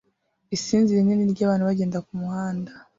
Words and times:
Isinzi 0.55 0.97
rinini 0.97 1.23
ryabantu 1.33 1.67
bagenda 1.69 2.03
kumuhanda 2.07 2.71